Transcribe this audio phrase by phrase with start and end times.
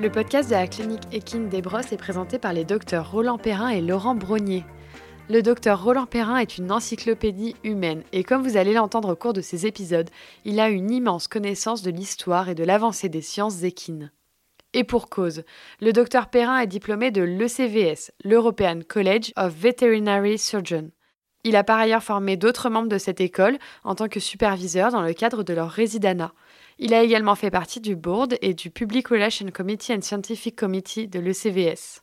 [0.00, 3.68] Le podcast de la clinique Equine des Brosses est présenté par les docteurs Roland Perrin
[3.68, 4.64] et Laurent Brognier.
[5.30, 9.34] Le docteur Roland Perrin est une encyclopédie humaine et comme vous allez l'entendre au cours
[9.34, 10.08] de ces épisodes,
[10.46, 14.10] il a une immense connaissance de l'histoire et de l'avancée des sciences équines.
[14.72, 15.42] Et pour cause,
[15.82, 20.92] le docteur Perrin est diplômé de l'ECVS, l'European College of Veterinary Surgeons.
[21.44, 25.02] Il a par ailleurs formé d'autres membres de cette école en tant que superviseur dans
[25.02, 26.32] le cadre de leur résidana.
[26.78, 31.06] Il a également fait partie du board et du Public Relations Committee and Scientific Committee
[31.06, 32.00] de l'ECVS.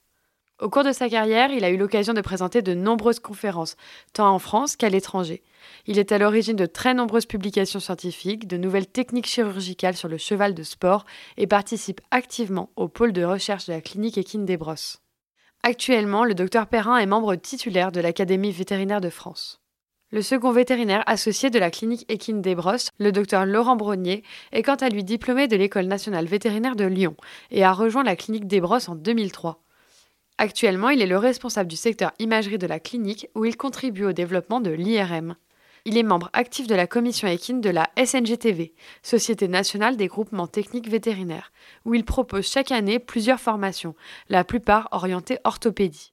[0.61, 3.75] Au cours de sa carrière, il a eu l'occasion de présenter de nombreuses conférences,
[4.13, 5.43] tant en France qu'à l'étranger.
[5.85, 10.17] Il est à l'origine de très nombreuses publications scientifiques, de nouvelles techniques chirurgicales sur le
[10.17, 11.05] cheval de sport
[11.35, 15.01] et participe activement au pôle de recherche de la clinique équine des Brosses.
[15.61, 19.59] Actuellement, le docteur Perrin est membre titulaire de l'Académie vétérinaire de France.
[20.11, 24.63] Le second vétérinaire associé de la clinique équine des Brosses, le docteur Laurent Brognier, est
[24.63, 27.17] quant à lui diplômé de l'École nationale vétérinaire de Lyon
[27.51, 29.64] et a rejoint la clinique des Brosses en 2003.
[30.37, 34.11] Actuellement, il est le responsable du secteur imagerie de la clinique où il contribue au
[34.11, 35.35] développement de l'IRM.
[35.85, 40.47] Il est membre actif de la commission équine de la SNGTV, Société nationale des groupements
[40.47, 41.51] techniques vétérinaires,
[41.85, 43.95] où il propose chaque année plusieurs formations,
[44.27, 46.11] la plupart orientées orthopédie.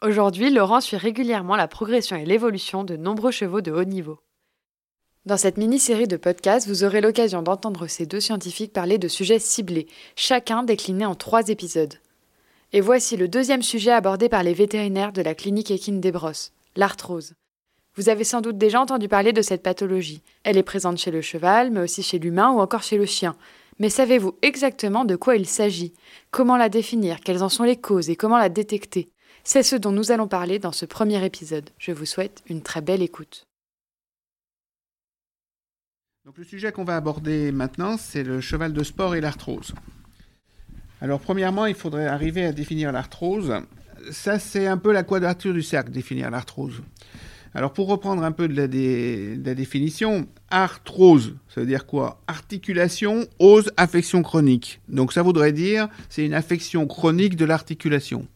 [0.00, 4.20] Aujourd'hui, Laurent suit régulièrement la progression et l'évolution de nombreux chevaux de haut niveau.
[5.26, 9.38] Dans cette mini-série de podcasts, vous aurez l'occasion d'entendre ces deux scientifiques parler de sujets
[9.38, 11.98] ciblés, chacun décliné en trois épisodes.
[12.72, 16.52] Et voici le deuxième sujet abordé par les vétérinaires de la clinique équine des Brosses,
[16.76, 17.34] l'arthrose.
[17.96, 20.22] Vous avez sans doute déjà entendu parler de cette pathologie.
[20.44, 23.34] Elle est présente chez le cheval, mais aussi chez l'humain ou encore chez le chien.
[23.80, 25.94] Mais savez-vous exactement de quoi il s'agit?
[26.30, 27.18] Comment la définir?
[27.20, 29.10] Quelles en sont les causes et comment la détecter?
[29.42, 31.70] C'est ce dont nous allons parler dans ce premier épisode.
[31.76, 33.48] Je vous souhaite une très belle écoute.
[36.24, 39.74] Donc le sujet qu'on va aborder maintenant, c'est le cheval de sport et l'arthrose.
[41.00, 43.54] Alors premièrement, il faudrait arriver à définir l'arthrose.
[44.10, 46.82] Ça, c'est un peu la quadrature du cercle, définir l'arthrose.
[47.52, 52.20] Alors pour reprendre un peu de la, définition, arthrose, ça veut dire quoi?
[52.28, 54.80] Articulation, ose, affection chronique.
[54.88, 58.28] Donc ça voudrait dire c'est une affection chronique de l'articulation.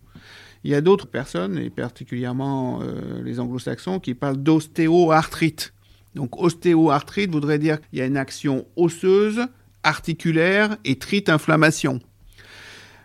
[0.64, 5.74] Il y a d'autres personnes, et particulièrement euh, les anglo-saxons, qui parlent d'ostéoarthrite.
[6.14, 9.46] Donc ostéoarthrite voudrait dire qu'il y a une action osseuse,
[9.84, 12.00] articulaire et trite inflammation.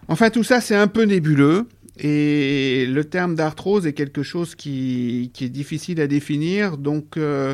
[0.10, 1.68] Enfin, tout ça, c'est un peu nébuleux.
[2.02, 6.78] Et le terme d'arthrose est quelque chose qui, est difficile à définir.
[6.78, 7.54] Donc, euh,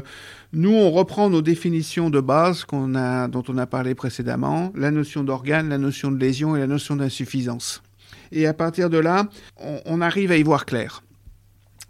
[0.54, 5.68] nous, on reprend nos définitions de base dont on a parlé précédemment, la notion d'organe,
[5.68, 7.84] la notion de lésion et la notion d'insuffisance.
[8.32, 9.28] Et à partir de là,
[9.86, 11.04] on, arrive à y voir clair.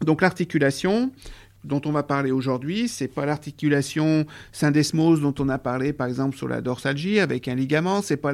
[0.01, 1.11] Donc l'articulation,
[1.65, 6.37] dont on va parler aujourd'hui, c'est pas l'articulation syndesmose dont on a parlé par exemple
[6.37, 8.31] sur la dorsalgie avec un ligament, c'est pas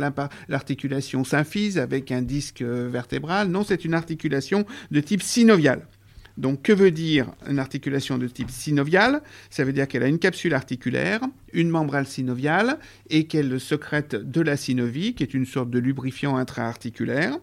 [0.49, 5.87] l'articulation symphyse avec un disque vertébral, non, c'est une articulation de type synovial.
[6.37, 9.21] Donc, que veut dire une articulation de type synovial?
[9.49, 11.19] Ça veut dire qu'elle a une capsule articulaire,
[11.51, 16.37] une membrane synoviale et qu'elle secrète de la synovie, qui est une sorte de lubrifiant
[16.37, 17.37] intra-articulaire,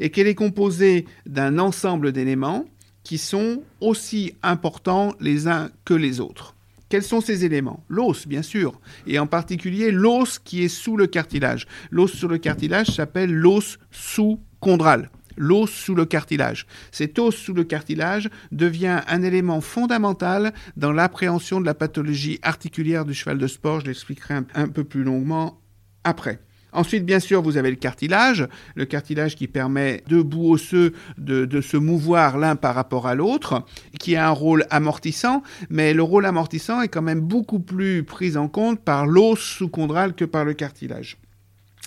[0.00, 2.64] et qu'elle est composée d'un ensemble d'éléments
[3.10, 6.54] qui sont aussi importants les uns que les autres.
[6.88, 7.82] Quels sont ces éléments?
[7.88, 11.66] L'os, bien sûr, et en particulier l'os qui est sous le cartilage.
[11.90, 16.66] L'os sous le cartilage s'appelle l'os sous-chondral l'os sous le cartilage.
[16.92, 23.04] Cet os sous le cartilage devient un élément fondamental dans l'appréhension de la pathologie articulaire
[23.04, 23.80] du cheval de sport.
[23.80, 25.60] Je l'expliquerai un, peu plus longuement
[26.04, 26.40] après.
[26.72, 31.44] Ensuite, bien sûr, vous avez le cartilage, le cartilage qui permet de bouts osseux de,
[31.44, 33.64] de se mouvoir l'un par rapport à l'autre,
[33.98, 38.36] qui a un rôle amortissant, mais le rôle amortissant est quand même beaucoup plus pris
[38.36, 41.16] en compte par l'os sous-chondral que par le cartilage.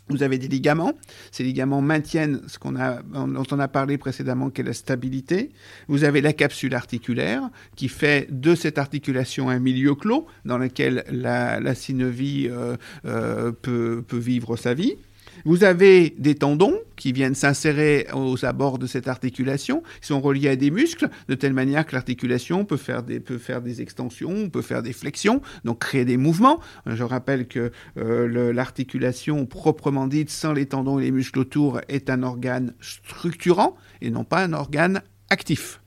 [0.09, 0.93] Vous avez des ligaments.
[1.31, 5.51] Ces ligaments maintiennent ce qu'on a, dont on a parlé précédemment, qui est la stabilité.
[5.87, 11.05] Vous avez la capsule articulaire qui fait de cette articulation un milieu clos dans lequel
[11.09, 14.97] la, synovie euh, euh, peut vivre sa vie.
[15.45, 20.49] Vous avez des tendons qui viennent s'insérer aux abords de cette articulation, qui sont reliés
[20.49, 24.61] à des muscles, de telle manière que l'articulation peut faire des, peut faire extensions, peut
[24.61, 26.59] faire des flexions, donc créer des mouvements.
[26.85, 32.09] Je rappelle que euh, l'articulation proprement dite, sans les tendons et les muscles autour, est
[32.09, 35.81] un organe structurant et non pas un organe actif.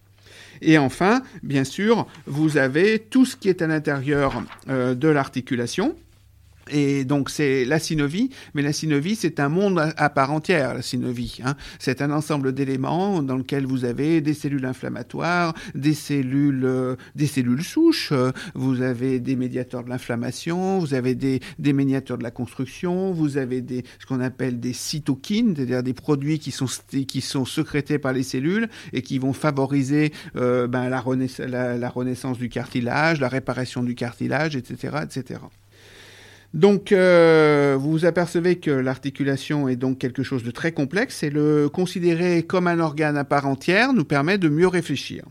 [0.63, 5.97] Et enfin, bien sûr, vous avez tout ce qui est à l'intérieur euh, de l'articulation,
[6.71, 10.83] Et donc c'est la synovie, mais la synovie c'est un monde à part entière, la
[10.83, 11.39] synovie.
[11.45, 11.55] Hein.
[11.79, 17.27] C'est un ensemble d'éléments dans lequel vous avez des cellules inflammatoires, des cellules, euh, des
[17.27, 21.41] cellules souches, euh, vous avez des médiateurs de l'inflammation, vous avez des,
[21.73, 23.65] médiateurs de la construction, vous avez
[23.99, 26.67] ce qu'on appelle des cytokines, c'est-à-dire des produits qui sont,
[27.07, 31.05] qui sont sécrétés par les cellules et qui vont favoriser euh, ben, la,
[31.47, 34.99] la, la renaissance du cartilage, la réparation du cartilage, etc.
[35.05, 35.41] etc.
[36.57, 41.69] Donc, euh, vous apercevez que l'articulation est donc quelque chose de très complexe et le
[41.69, 45.27] considérer comme un organe à part entière nous permet de mieux réfléchir.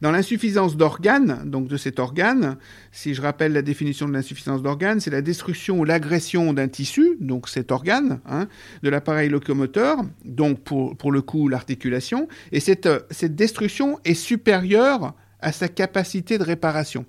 [0.00, 2.56] Dans l'insuffisance d'organes, donc de cet organe,
[2.90, 7.16] si je rappelle la définition de l'insuffisance d'organes, c'est la destruction ou l'agression d'un tissu,
[7.20, 8.48] donc cet organe, hein,
[8.82, 15.52] de l'appareil locomoteur, donc pour, le coup l'articulation, et cette, cette destruction est supérieure à
[15.52, 17.06] sa capacité de réparation.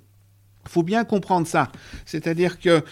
[0.70, 1.72] Faut bien comprendre ça.
[2.06, 2.84] C'est-à-dire que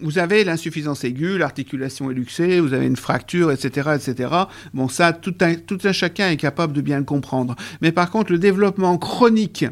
[0.00, 4.28] vous avez l'insuffisance aiguë, l'articulation est luxée, vous avez une fracture, etc., etc.
[4.74, 7.56] Bon, ça, tout un, tout un chacun est capable de bien le comprendre.
[7.80, 9.64] Mais par contre, le développement chronique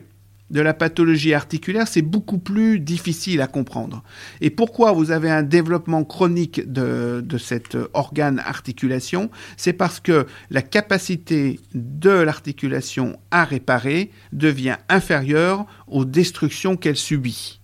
[0.55, 4.05] de la pathologie articulaire, c'est beaucoup plus difficile à comprendre.
[4.41, 9.31] Et pourquoi vous avez un développement chronique de, cet organe articulation?
[9.57, 17.61] C'est parce que la capacité de l'articulation à réparer devient inférieure aux destructions qu'elle subit.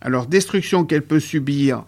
[0.00, 1.84] Alors, destruction qu'elle peut subir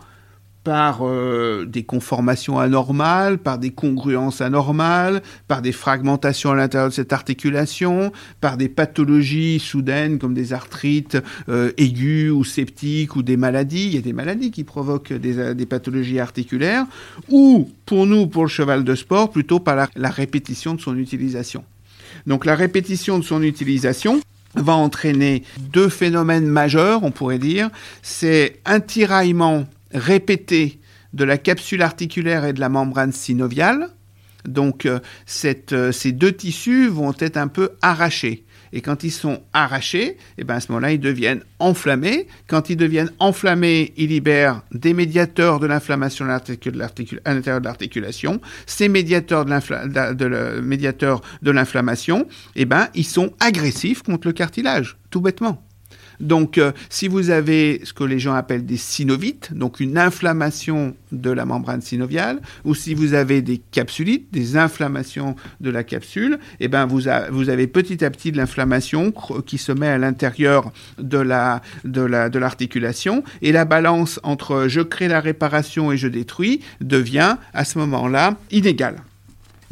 [0.64, 6.94] par euh, des conformations anormales, par des congruences anormales, par des fragmentations à l'intérieur de
[6.94, 11.18] cette articulation, par des pathologies soudaines comme des arthrites
[11.48, 13.86] euh, aiguës ou septiques ou des maladies.
[13.86, 16.86] Il y a des maladies qui provoquent des, euh, des, pathologies articulaires,
[17.28, 21.64] ou pour nous, pour le cheval de sport, plutôt par la répétition de son utilisation.
[22.26, 24.20] Donc la répétition de son utilisation,
[24.54, 27.70] va entraîner deux phénomènes majeurs, on pourrait dire.
[28.02, 30.80] C'est un tiraillement répété
[31.12, 33.88] de la capsule articulaire et de la membrane synoviale.
[34.46, 34.98] Donc euh,
[35.72, 38.44] euh, ces deux tissus vont être un peu arrachés.
[38.74, 42.26] Et quand ils sont arrachés, et eh ben à ce moment-là, ils deviennent enflammés.
[42.46, 48.40] Quand ils deviennent enflammés, ils libèrent des médiateurs de l'inflammation à l'intérieur de l'articulation.
[48.64, 55.62] Ces médiateurs de l'inflammation, eh ben, ils sont agressifs contre le cartilage, tout bêtement.
[56.22, 60.94] Donc, euh, si vous avez ce que les gens appellent des synovites, donc une inflammation
[61.10, 66.38] de la membrane synoviale, ou si vous avez des capsulites, des inflammations de la capsule,
[66.60, 69.12] eh ben vous, vous avez petit à petit de l'inflammation
[69.44, 74.66] qui se met à l'intérieur de la de la de l'articulation, et la balance entre
[74.68, 79.02] je crée la réparation et je détruis devient à ce moment-là inégale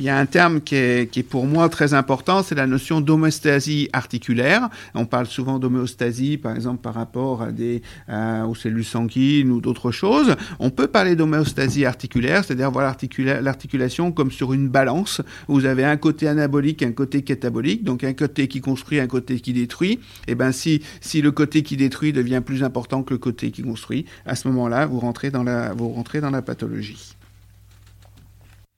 [0.00, 2.66] il y a un terme qui est, qui est pour moi très important, c'est la
[2.66, 4.70] notion d'homéostasie articulaire.
[4.94, 9.90] On parle souvent d'homéostasie, par exemple, par rapport à des, aux cellules sanguines ou d'autres
[9.90, 10.36] choses.
[10.58, 12.96] On peut parler d'homéostasie articulaire, c'est-à-dire voir
[13.42, 15.20] l'articulation comme sur une balance.
[15.48, 19.38] Vous avez un côté anabolique, un côté catabolique, donc un côté qui construit, un côté
[19.38, 19.92] qui détruit.
[20.26, 23.50] Et eh ben si, si le côté qui détruit devient plus important que le côté
[23.50, 27.19] qui construit, à ce moment-là, vous rentrez dans la, vous rentrez dans la pathologie.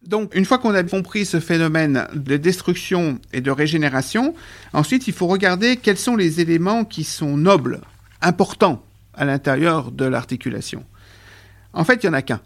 [0.07, 4.35] Donc, une fois qu'on a compris ce phénomène de destruction et de régénération,
[4.73, 7.81] ensuite, il faut regarder quels sont les éléments qui sont nobles,
[8.21, 8.85] importants
[9.15, 10.85] à l'intérieur de l'articulation.
[11.73, 12.41] En fait, il n'y en a qu'un.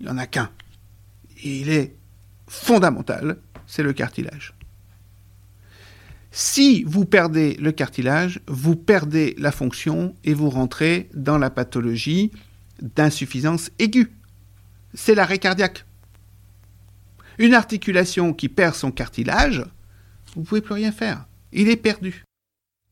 [0.00, 0.50] Il n'y en a qu'un.
[1.42, 1.94] Il est
[2.46, 4.54] fondamental, c'est le cartilage.
[6.30, 12.30] Si vous perdez le cartilage, vous perdez la fonction et vous rentrez dans la pathologie
[12.80, 14.12] d'insuffisance aiguë.
[14.94, 15.84] C'est l'arrêt cardiaque.
[17.38, 19.64] Une articulation qui perd son cartilage,
[20.34, 21.26] vous ne pouvez plus rien faire.
[21.52, 22.24] Il est perdu.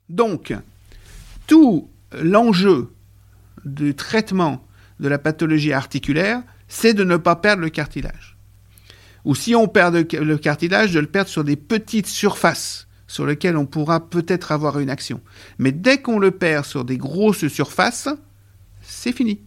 [0.08, 0.54] Donc,
[1.46, 2.92] tout l'enjeu
[3.64, 4.66] du traitement
[4.98, 8.36] de la pathologie articulaire, c'est de ne pas perdre le cartilage.
[9.24, 13.56] Ou si on perd le cartilage, de le perdre sur des petites surfaces sur lesquelles
[13.56, 15.20] on pourra peut-être avoir une action.
[15.58, 18.08] Mais dès qu'on le perd sur des grosses surfaces,
[18.82, 19.40] c'est fini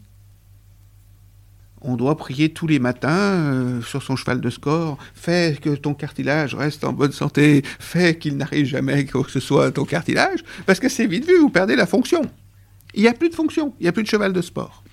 [1.84, 5.94] on doit prier tous les matins euh, sur son cheval de score, fais que ton
[5.94, 10.80] cartilage reste en bonne santé, fais qu'il n'arrive jamais que ce soit ton cartilage, parce
[10.80, 12.22] que c'est vite vu, vous perdez la fonction.
[12.94, 14.84] Il n'y a plus de fonction, il n'y a plus de cheval de sport.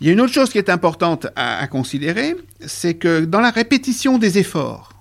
[0.00, 3.40] Il y a une autre chose qui est importante à, à considérer, c'est que dans
[3.40, 4.92] la répétition des efforts,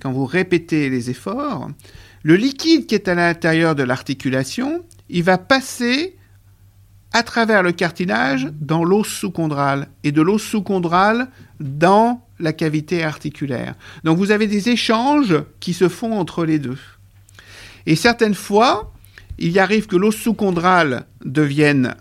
[0.00, 1.70] quand vous répétez les efforts,
[2.22, 6.16] le liquide qui est à l'intérieur de l'articulation, il va passer
[7.12, 11.28] à travers le cartilage dans l'os sous-chondral et de l'os sous-chondral
[11.60, 13.74] dans la cavité articulaire.
[14.04, 16.78] Donc vous avez des échanges qui se font entre les deux.
[17.86, 18.92] Et certaines fois,
[19.38, 21.94] il arrive que l'os sous-chondral devienne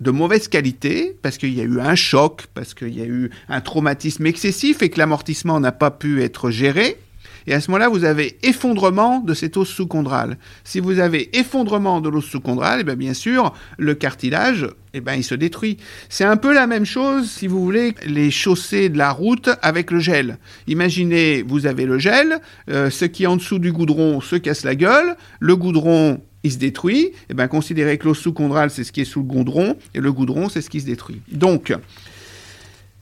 [0.00, 3.30] de mauvaise qualité, parce qu'il y a eu un choc, parce qu'il y a eu
[3.48, 6.98] un traumatisme excessif et que l'amortissement n'a pas pu être géré.
[7.46, 10.38] Et à ce moment-là, vous avez effondrement de cette os sous-chondral.
[10.64, 15.14] Si vous avez effondrement de l'os sous-chondral, eh bien, bien sûr, le cartilage, eh bien,
[15.14, 15.78] il se détruit.
[16.08, 19.90] C'est un peu la même chose, si vous voulez, les chaussées de la route avec
[19.90, 20.38] le gel.
[20.66, 24.64] Imaginez, vous avez le gel, euh, ce qui est en dessous du goudron se casse
[24.64, 28.92] la gueule, le goudron il se détruit, eh bien considérez que l'os sous-chondral, c'est ce
[28.92, 31.20] qui est sous le goudron, et le goudron, c'est ce qui se détruit.
[31.30, 31.72] Donc,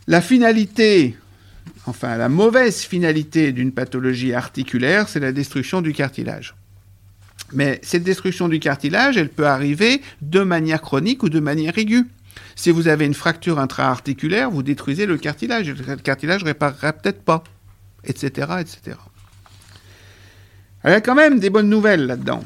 [0.07, 1.17] la finalité
[1.91, 6.55] enfin la mauvaise finalité d'une pathologie articulaire, c'est la destruction du cartilage.
[7.53, 12.07] Mais cette destruction du cartilage, elle peut arriver de manière chronique ou de manière aiguë.
[12.55, 15.69] Si vous avez une fracture intra-articulaire, vous détruisez le cartilage.
[15.69, 17.43] Le cartilage ne réparera peut-être pas,
[18.05, 18.97] etc., etc.
[20.85, 22.45] Il y a quand même des bonnes nouvelles là-dedans.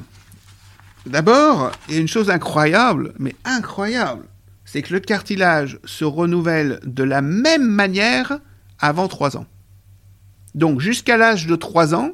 [1.04, 4.24] D'abord, il y a une chose incroyable, mais incroyable,
[4.64, 8.38] c'est que le cartilage se renouvelle de la même manière
[8.78, 9.46] avant 3 ans.
[10.54, 12.12] Donc jusqu'à l'âge de 3 ans,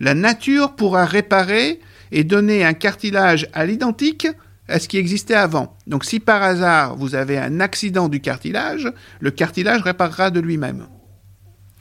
[0.00, 4.26] la nature pourra réparer et donner un cartilage à l'identique
[4.68, 5.76] à ce qui existait avant.
[5.86, 8.90] Donc si par hasard vous avez un accident du cartilage,
[9.20, 10.86] le cartilage réparera de lui-même.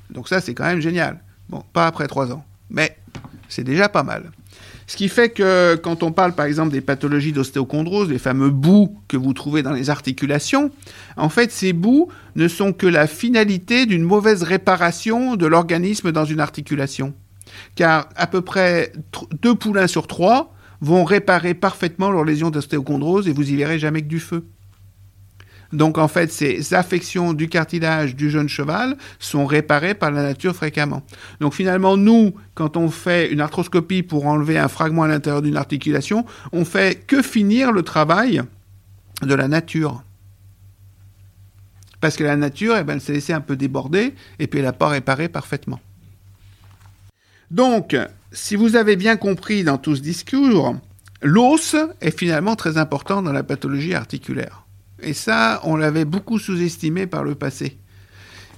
[0.10, 1.24] Donc ça c'est quand même génial.
[1.50, 2.98] Bon, pas après 3 ans, mais
[3.50, 4.32] c'est déjà pas mal.
[4.88, 8.98] Ce qui fait que quand on parle par exemple des pathologies d'ostéochondrose, les fameux bouts
[9.08, 10.72] que vous trouvez dans les articulations,
[11.18, 16.26] en fait ces bouts ne sont que la finalité d'une mauvaise réparation de l'organisme dans
[16.26, 17.14] une articulation.
[17.76, 18.92] Car à peu près
[19.42, 24.02] deux poulains sur trois vont réparer parfaitement leurs lésions d'ostéochondrose et vous y verrez jamais
[24.02, 24.46] que du feu.
[25.74, 30.56] Donc en fait, ces affections du cartilage du jeune cheval sont réparées par la nature
[30.56, 31.04] fréquemment.
[31.40, 35.58] Donc finalement, nous, quand on fait une arthroscopie pour enlever un fragment à l'intérieur d'une
[35.58, 38.42] articulation, on fait que finir le travail
[39.22, 40.04] de la nature.
[42.02, 44.66] Parce que la nature, eh ben, elle s'est laissée un peu déborder et puis elle
[44.66, 45.80] n'a pas réparé parfaitement.
[47.52, 47.96] Donc,
[48.32, 50.76] si vous avez bien compris dans tout ce discours,
[51.22, 54.66] l'os est finalement très important dans la pathologie articulaire.
[55.02, 57.78] Et ça, on l'avait beaucoup sous-estimé par le passé.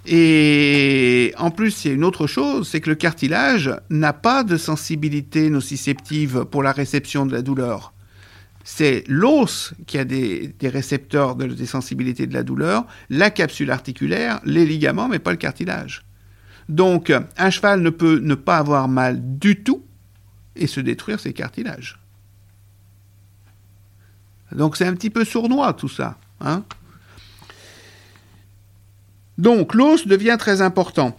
[0.06, 4.44] Et en plus, il y a une autre chose, c'est que le cartilage n'a pas
[4.44, 7.94] de sensibilité nociceptive pour la réception de la douleur.
[8.66, 14.42] C'est l'os qui a des, récepteurs de, des sensibilités de la douleur, la capsule articulaire,
[14.46, 16.06] les ligaments, mais pas le cartilage.
[16.70, 19.84] Donc, un cheval ne peut ne pas avoir mal du tout
[20.56, 22.00] et se détruire ses cartilages.
[24.54, 26.18] Donc c'est un petit peu sournois tout ça.
[26.44, 26.64] Hein.
[29.38, 31.18] Donc l'os devient très important.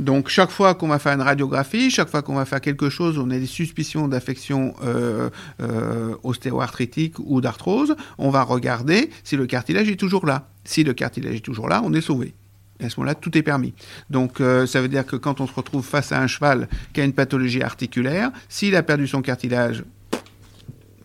[0.00, 3.18] Donc chaque fois qu'on va faire une radiographie, chaque fois qu'on va faire quelque chose,
[3.18, 5.28] on a des suspicions d'affection euh,
[5.60, 10.48] euh, ostéoarthritique ou d'arthrose, on va regarder si le cartilage est toujours là.
[10.64, 12.34] Si le cartilage est toujours là, on est sauvé.
[12.80, 13.74] Et à ce moment-là, tout est permis.
[14.08, 17.02] Donc euh, ça veut dire que quand on se retrouve face à un cheval qui
[17.02, 19.84] a une pathologie articulaire, s'il a perdu son cartilage,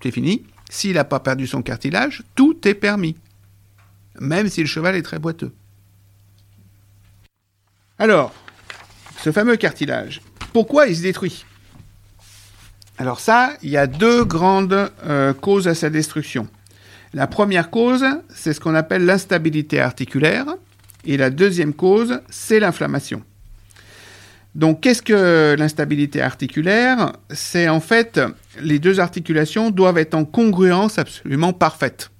[0.01, 0.45] c'est fini.
[0.69, 3.15] S'il n'a pas perdu son cartilage, tout est permis,
[4.19, 5.53] même si le cheval est très boiteux.
[7.97, 8.33] Alors,
[9.21, 10.21] ce fameux cartilage,
[10.53, 11.45] pourquoi il se détruit?
[12.97, 16.47] Alors ça, il y a deux grandes euh, causes à sa destruction.
[17.13, 20.45] La première cause, c'est ce qu'on appelle l'instabilité articulaire,
[21.05, 23.23] et la deuxième cause, c'est l'inflammation.
[24.55, 27.13] Donc, qu'est-ce que l'instabilité articulaire?
[27.29, 28.19] C'est en fait,
[28.61, 32.11] les deux articulations doivent être en congruence absolument parfaite.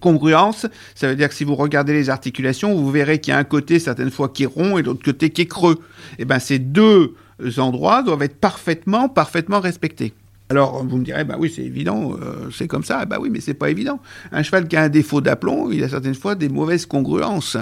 [0.00, 3.38] Congruence, ça veut dire que si vous regardez les articulations, vous verrez qu'il y a
[3.38, 5.80] un côté certaines fois qui est rond et l'autre côté qui est creux.
[6.18, 7.14] Et eh bien, ces deux
[7.58, 10.12] endroits doivent être parfaitement, parfaitement respectés.
[10.48, 13.04] Alors vous me direz, bah oui, c'est évident, euh, c'est comme ça.
[13.04, 14.00] Bah oui, mais c'est pas évident.
[14.30, 17.56] Un cheval qui a un défaut d'aplomb, il a certaines fois des mauvaises congruences.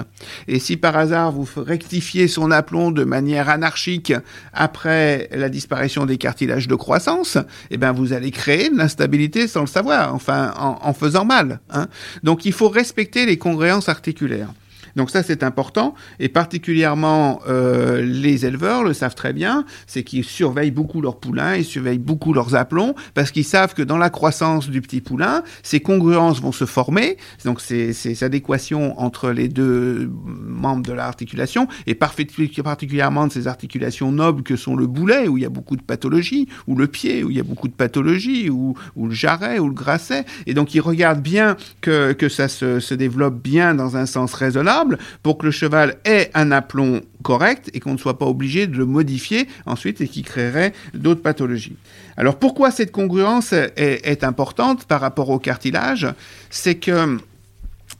[0.47, 4.13] Et si par hasard vous rectifiez son aplomb de manière anarchique
[4.53, 7.39] après la disparition des cartilages de croissance,
[7.71, 11.59] eh ben vous allez créer de l'instabilité sans le savoir, enfin en, faisant mal.
[11.71, 11.87] Hein.
[12.21, 14.49] Donc il faut respecter les congruences articulaires.
[14.95, 15.93] Donc ça, c'est important.
[16.19, 21.55] Et particulièrement, euh, les éleveurs le savent très bien, c'est qu'ils surveillent beaucoup leurs poulains,
[21.55, 25.43] ils surveillent beaucoup leurs aplombs, parce qu'ils savent que dans la croissance du petit poulain,
[25.63, 27.17] ces congruences vont se former.
[27.43, 34.11] Donc c'est ces adéquations entre les deux membres de l'articulation, et particulièrement de ces articulations
[34.11, 37.23] nobles que sont le boulet, où il y a beaucoup de pathologies, ou le pied,
[37.23, 40.25] où il y a beaucoup de pathologies, ou, ou le jarret, ou le grasset.
[40.45, 44.33] Et donc ils regardent bien que, que ça se, se développe bien dans un sens
[44.33, 44.84] raisonnable
[45.23, 48.77] pour que le cheval ait un aplomb correct et qu'on ne soit pas obligé de
[48.77, 51.75] le modifier ensuite et qui créerait d'autres pathologies.
[52.17, 56.07] Alors pourquoi cette congruence est, importante par rapport au cartilage?
[56.49, 57.17] C'est que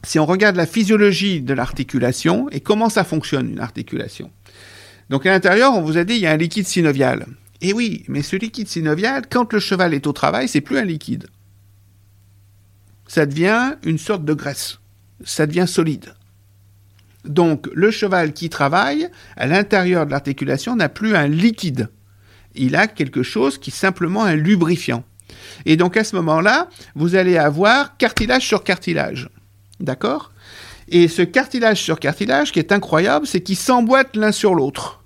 [0.03, 4.31] si on regarde la physiologie de l'articulation et comment ça fonctionne une articulation.
[5.09, 7.25] Donc à l'intérieur, on vous a dit il y a un liquide synovial.
[7.61, 10.85] Et oui, mais ce liquide synovial, quand le cheval est au travail, c'est plus un
[10.85, 11.27] liquide.
[13.07, 14.79] Ça devient une sorte de graisse.
[15.23, 16.13] Ça devient solide.
[17.25, 21.89] Donc le cheval qui travaille, à l'intérieur de l'articulation, n'a plus un liquide.
[22.55, 25.03] Il a quelque chose qui est simplement un lubrifiant.
[25.65, 29.29] Et donc à ce moment-là, vous allez avoir cartilage sur cartilage.
[29.79, 30.31] D'accord?
[30.87, 35.03] Et ce cartilage sur cartilage, qui est incroyable, c'est qu'ils s'emboîtent l'un sur l'autre.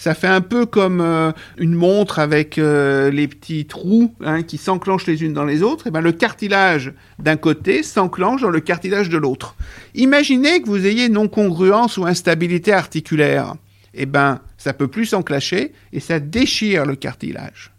[0.00, 4.56] Ça fait un peu comme euh, une montre avec euh, les petits trous hein, qui
[4.56, 5.88] s'enclenchent les unes dans les autres.
[5.88, 9.56] Et ben, le cartilage d'un côté s'enclenche dans le cartilage de l'autre.
[9.94, 13.56] Imaginez que vous ayez non-congruence ou instabilité articulaire.
[13.92, 17.70] Et ben, ça peut plus s'enclencher et ça déchire le cartilage.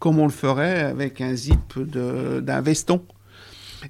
[0.00, 3.00] Comme on le ferait avec un zip d'un veston.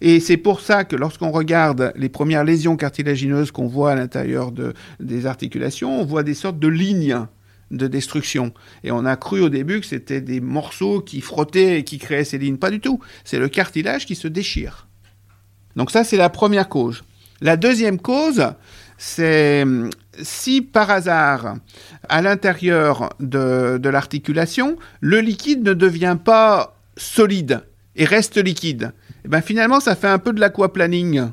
[0.00, 4.52] Et c'est pour ça que lorsqu'on regarde les premières lésions cartilagineuses qu'on voit à l'intérieur
[5.00, 7.26] des articulations, on voit des sortes de lignes
[7.71, 8.52] de destruction.
[8.85, 12.25] Et on a cru au début que c'était des morceaux qui frottaient et qui créaient
[12.25, 12.57] ces lignes.
[12.57, 13.00] Pas du tout.
[13.25, 14.87] C'est le cartilage qui se déchire.
[15.76, 17.04] Donc ça, c'est la première cause.
[17.40, 18.52] La deuxième cause,
[18.97, 19.64] c'est
[20.21, 21.57] si par hasard,
[22.09, 27.62] à l'intérieur de l'articulation, le liquide ne devient pas solide
[27.95, 28.92] et reste liquide,
[29.25, 31.31] eh ben finalement, ça fait un peu de l'aquaplaning.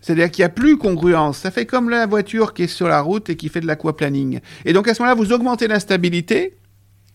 [0.00, 1.38] C'est-à-dire qu'il n'y a plus congruence.
[1.38, 4.40] Ça fait comme la voiture qui est sur la route et qui fait de l'aquaplaning.
[4.66, 6.58] Et donc à ce moment-là, vous augmentez l'instabilité,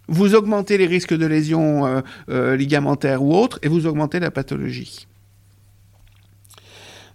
[0.07, 4.31] vous augmentez les risques de lésions euh, euh, ligamentaires ou autres, et vous augmentez la
[4.31, 5.07] pathologie.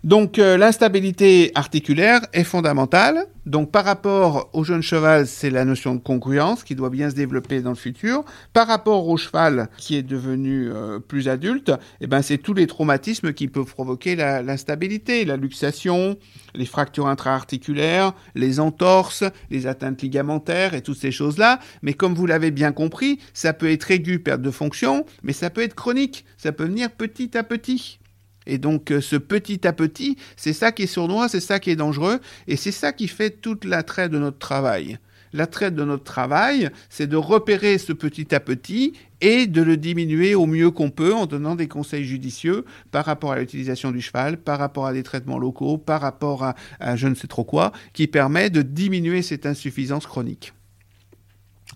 [0.04, 3.26] Donc euh, l'instabilité articulaire est fondamentale.
[3.46, 7.14] Donc par rapport au jeune cheval, c'est la notion de congruence qui doit bien se
[7.14, 8.24] développer dans le futur.
[8.52, 12.66] Par rapport au cheval qui est devenu euh, plus adulte, eh ben c'est tous les
[12.66, 16.16] traumatismes qui peuvent provoquer l'instabilité, la, luxation,
[16.54, 21.60] les fractures intra-articulaires, les entorses, les atteintes ligamentaires et toutes ces choses-là.
[21.82, 25.50] Mais comme vous l'avez bien compris, ça peut être aigu, perte de fonction, mais ça
[25.50, 26.24] peut être chronique.
[26.38, 27.98] Ça peut venir petit à petit.
[28.46, 31.70] Et donc euh, ce petit à petit, c'est ça qui est sournois, c'est ça qui
[31.70, 34.98] est dangereux, et c'est ça qui fait toute l'attrait de notre travail.
[35.32, 40.36] L'attrait de notre travail, c'est de repérer ce petit à petit et de le diminuer
[40.36, 44.36] au mieux qu'on peut en donnant des conseils judicieux par rapport à l'utilisation du cheval,
[44.36, 47.72] par rapport à des traitements locaux, par rapport à, à je ne sais trop quoi,
[47.94, 50.52] qui permet de diminuer cette insuffisance chronique.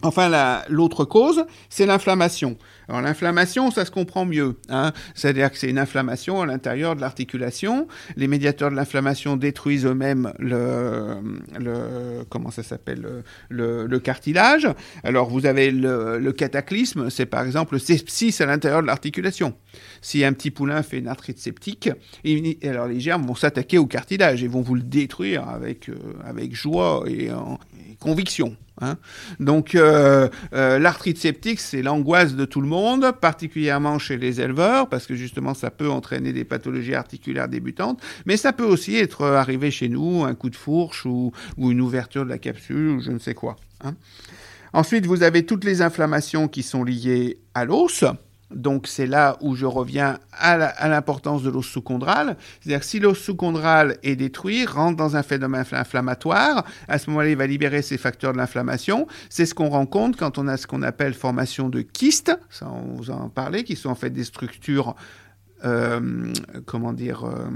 [0.03, 2.57] Enfin, l'autre cause, c'est l'inflammation.
[2.89, 4.57] Alors l'inflammation, ça se comprend mieux.
[4.71, 4.93] Hein.
[5.15, 7.87] C'est-à-dire que c'est une inflammation à l'intérieur de l'articulation.
[8.17, 14.69] Les médiateurs de l'inflammation détruisent eux-mêmes le, comment ça s'appelle, le, cartilage.
[15.05, 19.55] Alors vous avez le, cataclysme, c'est par exemple le sepsis à l'intérieur de l'articulation.
[20.01, 21.91] Si un petit poulain fait une arthrite septique,
[22.63, 26.55] alors les germes vont s'attaquer au cartilage et vont vous le détruire avec, euh, avec
[26.55, 27.59] joie et, en,
[28.01, 28.57] conviction.
[28.81, 28.97] Hein.
[29.41, 32.78] Donc euh, euh, l'arthrite septique, c'est l'angoisse de tout le monde,
[33.21, 38.37] particulièrement chez les éleveurs, parce que justement ça peut entraîner des pathologies articulaires débutantes, mais
[38.37, 42.31] ça peut aussi être arrivé chez nous, un coup de fourche ou, une ouverture de
[42.31, 43.57] la capsule ou je ne sais quoi.
[43.85, 43.95] Hein.
[44.73, 48.05] Ensuite, vous avez toutes les inflammations qui sont liées à l'os.
[48.51, 52.37] Donc c'est là où je reviens à l'importance de l'os sous-chondral.
[52.61, 57.37] C'est-à-dire si l'os sous-chondral est détruit, rentre dans un phénomène inflammatoire, à ce moment-là, il
[57.37, 59.07] va libérer ces facteurs de l'inflammation.
[59.29, 62.95] C'est ce qu'on rencontre quand on a ce qu'on appelle formation de kystes, ça on
[62.95, 64.95] vous en parlé, qui sont en fait des structures,
[65.65, 66.33] euh,
[66.67, 67.25] comment dire...
[67.25, 67.49] Euh,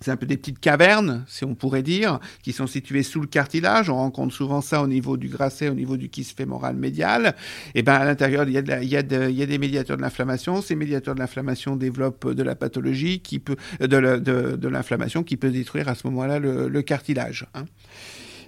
[0.00, 3.26] c'est un peu des petites cavernes, si on pourrait dire, qui sont situées sous le
[3.26, 3.90] cartilage.
[3.90, 7.34] On rencontre souvent ça au niveau du grasset, au niveau du kyste fémoral médial.
[7.74, 10.62] Et ben à l'intérieur, il y, a il, y a des médiateurs de l'inflammation.
[10.62, 15.88] Ces médiateurs de l'inflammation développent de la pathologie qui peut, de, l'inflammation qui peut détruire
[15.88, 17.46] à ce moment-là le, cartilage.
[17.54, 17.64] Hein.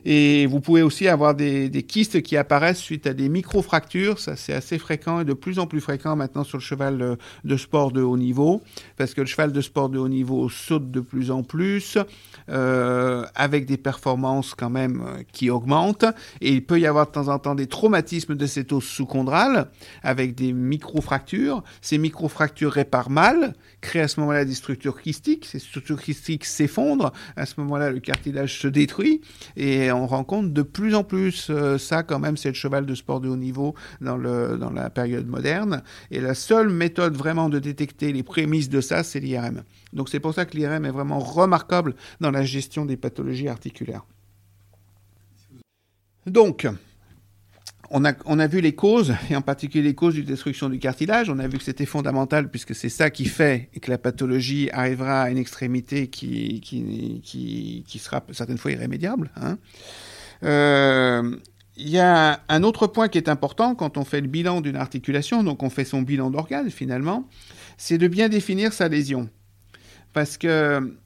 [0.05, 4.19] Et vous pouvez aussi avoir des, des kystes qui apparaissent suite à des micro-fractures.
[4.19, 7.57] Ça, c'est assez fréquent et de plus en plus fréquent maintenant sur le cheval de
[7.57, 8.63] sport de haut niveau,
[8.97, 11.99] parce que le cheval de sport de haut niveau saute de plus en plus,
[12.49, 16.05] euh, avec des performances quand même euh, qui augmentent.
[16.41, 19.71] Et il peut y avoir de temps en temps des traumatismes de cette os sous-chondrale,
[20.03, 21.63] avec des micro-fractures.
[21.81, 25.45] Ces micro-fractures réparent mal, créent à ce moment-là des structures kystiques.
[25.45, 27.13] Ces structures kystiques s'effondrent.
[27.37, 29.21] À ce moment-là, le cartilage se détruit.
[29.57, 32.95] Et on rencontre de plus en plus euh, ça quand même, c'est le cheval de
[32.95, 35.83] sport de haut niveau dans, le, dans la période moderne.
[36.11, 39.63] Et la seule méthode vraiment de détecter les prémices de ça, c'est l'IRM.
[39.93, 44.05] Donc c'est pour ça que l'IRM est vraiment remarquable dans la gestion des pathologies articulaires.
[46.27, 46.69] Donc,
[47.95, 51.29] on a, vu les causes, et en particulier les causes de destruction du cartilage.
[51.29, 55.23] On a vu que c'était fondamental, puisque c'est ça qui fait que la pathologie arrivera
[55.23, 56.63] à une extrémité qui,
[57.99, 59.31] sera certaines fois irrémédiable.
[59.37, 59.59] Hein.
[60.45, 61.37] Euh,
[61.77, 64.77] il y a un autre point qui est important quand on fait le bilan d'une
[64.77, 67.29] articulation, donc on fait son bilan d'organe finalement,
[67.77, 69.29] c'est de bien définir sa lésion.
[70.13, 70.97] Parce que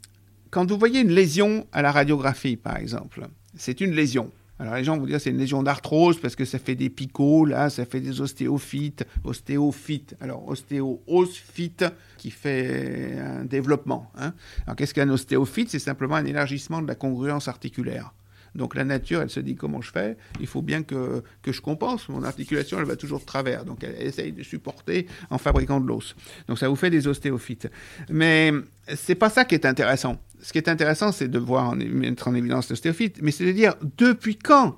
[0.51, 4.31] quand vous voyez une lésion à la radiographie, par exemple, c'est une lésion.
[4.59, 7.45] Alors les gens vont dire c'est une lésion d'arthrose parce que ça fait des picots,
[7.45, 10.17] là, ça fait des ostéophytes, ostéophytes.
[10.21, 11.85] Alors ostéophyte
[12.17, 14.11] qui fait un développement.
[14.17, 14.33] Hein.
[14.65, 15.71] Alors qu'est-ce qu'un ostéophyte?
[15.71, 18.13] C'est simplement un élargissement de la congruence articulaire.
[18.57, 20.17] Donc la nature, elle se dit comment je fais?
[20.41, 22.09] Il faut bien que, je compense.
[22.09, 23.65] Mon articulation, elle va toujours de travers.
[23.65, 26.17] Donc elle essaye de supporter en fabriquant de l'os.
[26.49, 27.69] Donc ça vous fait des ostéophytes.
[28.11, 28.53] Mais
[28.95, 30.19] c'est pas ça qui est intéressant.
[30.41, 33.75] Ce qui est intéressant, c'est de voir, mettre en évidence l'ostéophyte, mais c'est de dire
[33.97, 34.77] depuis quand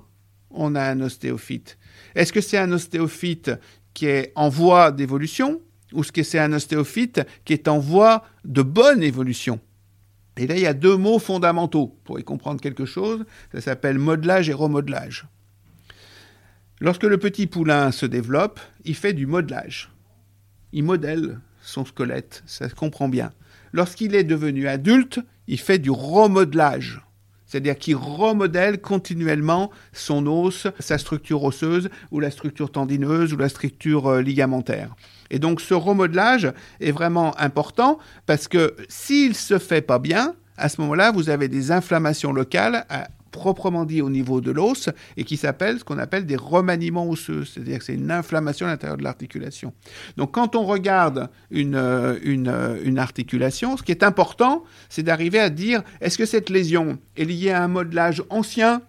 [0.51, 1.77] on a un ostéophyte?
[2.15, 3.51] Est-ce que c'est un ostéophyte
[3.93, 5.61] qui est en voie d'évolution
[5.93, 9.59] ou est-ce que c'est un ostéophyte qui est en voie de bonne évolution?
[10.39, 13.25] Et là, il y a deux mots fondamentaux pour y comprendre quelque chose.
[13.51, 15.25] Ça s'appelle modelage et remodelage.
[16.79, 19.91] Lorsque le petit poulain se développe, il fait du modelage.
[20.71, 23.33] Il modèle son squelette, ça se comprend bien.
[23.73, 27.01] Lorsqu'il est devenu adulte, il fait du remodelage.
[27.49, 33.49] C'est-à-dire qu'il remodèle continuellement son os, sa structure osseuse, ou la structure tendineuse, ou la
[33.49, 34.95] structure euh, ligamentaire.
[35.31, 40.69] Et donc ce remodelage est vraiment important parce que s'il se fait pas bien, à
[40.69, 42.85] ce moment-là, vous avez des inflammations locales
[43.31, 47.45] proprement dit au niveau de l'os et qui s'appelle ce qu'on appelle des remaniements osseux,
[47.45, 49.73] c'est-à-dire que c'est une inflammation à l'intérieur de l'articulation.
[50.17, 55.39] Donc quand on regarde une, euh, euh, une articulation, ce qui est important, c'est d'arriver
[55.39, 58.81] à dire est-ce que cette lésion est liée à un modelage ancien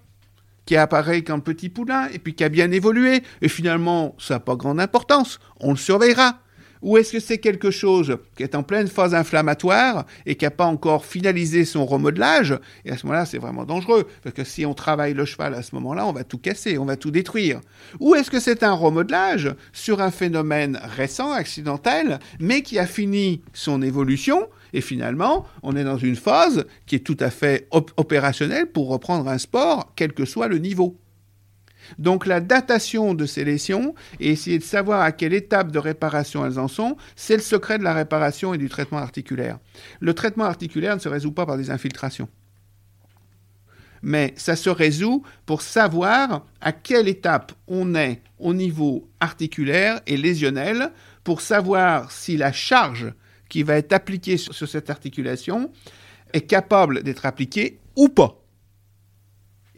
[0.67, 4.41] qui apparaît qu'un petit poulain et puis qui a bien évolué, et finalement, ça n'a
[4.41, 6.39] pas grande importance, on le surveillera.
[6.83, 10.51] Ou est-ce que c'est quelque chose qui est en pleine phase inflammatoire et qui n'a
[10.51, 12.59] pas encore finalisé son remodelage?
[12.85, 15.63] Et à ce moment-là, c'est vraiment dangereux, parce que si on travaille le cheval à
[15.63, 17.61] ce moment-là, on va tout casser, on va tout détruire.
[18.01, 23.43] Ou est-ce que c'est un remodelage sur un phénomène récent, accidentel, mais qui a fini
[23.53, 28.67] son évolution et finalement, on est dans une phase qui est tout à fait opérationnelle
[28.67, 30.97] pour reprendre un sport, quel que soit le niveau?
[31.99, 36.45] Donc la datation de ces lésions et essayer de savoir à quelle étape de réparation
[36.47, 39.59] elles en sont, c'est le secret de la réparation et du traitement articulaire.
[40.01, 42.29] Le traitement articulaire ne se résout pas par des infiltrations.
[44.03, 50.17] Mais ça se résout pour savoir à quelle étape on est au niveau articulaire et
[50.17, 50.91] lésionnel,
[51.23, 53.13] pour savoir si la charge
[53.49, 55.71] qui va être appliqué sur, cette articulation
[56.33, 58.40] est capable d'être appliqué ou pas.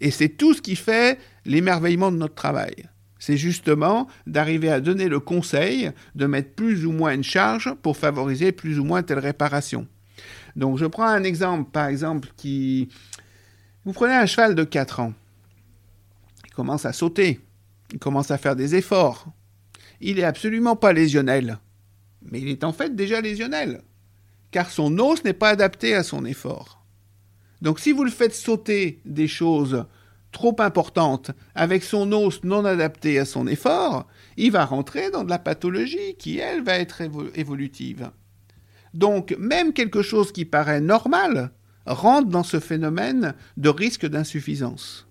[0.02, 2.74] Et c'est tout ce qui fait l'émerveillement de notre travail.
[3.18, 7.96] C'est justement d'arriver à donner le conseil de mettre plus ou moins une charge pour
[7.96, 9.86] favoriser plus ou moins telle réparation.
[10.56, 12.88] Donc je prends un exemple, par exemple, qui...
[13.84, 15.14] Vous prenez un cheval de 4 ans.
[16.46, 17.40] Il commence à sauter.
[17.92, 19.26] Il commence à faire des efforts.
[20.00, 21.58] Il n'est absolument pas lésionnel
[22.30, 23.82] mais il est en fait déjà lésionnel,
[24.50, 26.81] car son os n'est pas adapté à son effort.
[27.62, 29.86] Donc si vous le faites sauter des choses
[30.32, 35.30] trop importantes avec son os non adapté à son effort, il va rentrer dans de
[35.30, 37.02] la pathologie qui, elle, va être
[37.36, 38.10] évolutive.
[38.94, 41.52] Donc même quelque chose qui paraît normal
[41.86, 45.06] rentre dans ce phénomène de risque d'insuffisance.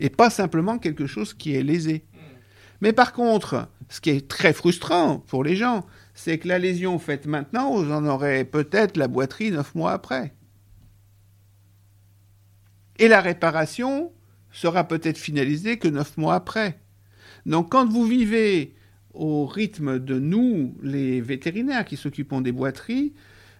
[0.00, 2.04] Et pas simplement quelque chose qui est lésé.
[2.80, 6.98] Mais par contre, ce qui est très frustrant pour les gens, c'est que la lésion
[6.98, 10.34] faite maintenant, vous en aurez peut-être la boiterie neuf mois après.
[13.00, 14.12] Et la réparation
[14.52, 16.78] sera peut-être finalisée que neuf mois après.
[17.46, 18.76] Donc quand vous vivez
[19.12, 23.12] au rythme de nous, les vétérinaires qui s'occupent des boiteries,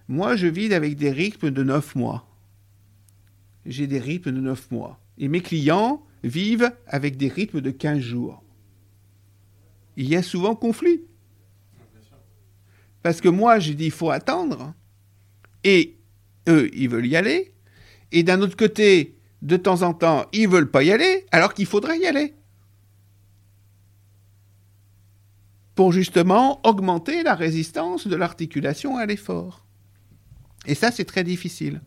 [0.07, 2.29] moi je vis avec des rythmes de neuf mois.
[3.65, 5.01] J'ai des rythmes de neuf mois.
[5.17, 8.41] Et mes clients vivent avec des rythmes de 15 jours
[9.97, 11.01] il y a souvent conflit.
[13.03, 14.73] Parce que moi, j'ai dit, il faut attendre.
[15.63, 15.97] Et
[16.47, 17.53] eux, ils veulent y aller.
[18.11, 21.65] Et d'un autre côté, de temps en temps, ils veulent pas y aller, alors qu'il
[21.65, 22.35] faudrait y aller.
[25.75, 29.65] Pour justement augmenter la résistance de l'articulation à l'effort.
[30.65, 31.81] Et ça, c'est très difficile.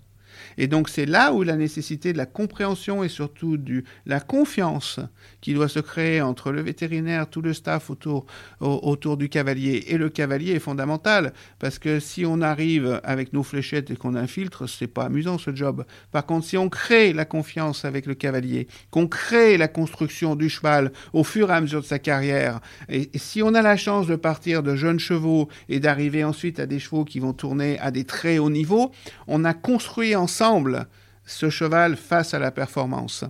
[0.59, 5.01] Et donc c'est là où la nécessité de la compréhension et surtout de la confiance
[5.41, 8.27] qui doit se créer entre le vétérinaire, tout le staff autour,
[8.61, 11.33] autour du cavalier et le cavalier est fondamentale.
[11.59, 15.55] Parce que si on arrive avec nos fléchettes et qu'on infiltre, c'est pas amusant ce
[15.55, 15.85] job.
[16.13, 20.49] Par contre, si on crée la confiance avec le cavalier, qu'on crée la construction du
[20.49, 23.77] cheval au fur et à mesure de sa carrière, et, et si on a la
[23.77, 27.79] chance de partir de jeunes chevaux et d'arriver ensuite à des chevaux qui vont tourner
[27.81, 28.91] à des très hauts niveaux,
[29.27, 30.87] on a construit ensemble
[31.27, 33.25] ce cheval face à la performance.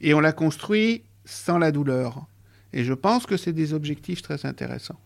[0.00, 2.26] Et on l'a construit sans la douleur.
[2.72, 5.00] Et je pense que c'est des objectifs très intéressants.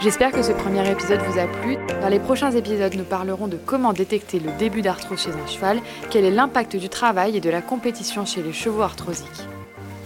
[0.00, 1.76] J'espère que ce premier épisode vous a plu.
[2.00, 5.78] Dans les prochains épisodes, nous parlerons de comment détecter le début d'arthrose chez un cheval,
[6.10, 9.46] quel est l'impact du travail et de la compétition chez les chevaux arthrosiques.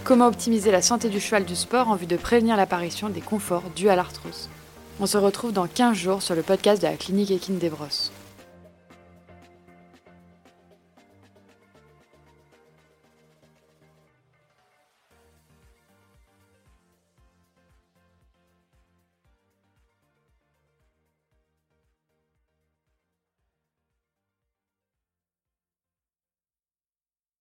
[0.07, 3.69] Comment optimiser la santé du cheval du sport en vue de prévenir l'apparition des conforts
[3.75, 4.47] dus à l'arthrose.
[5.01, 7.69] On se retrouve dans 15 jours sur le podcast de la clinique Equine des.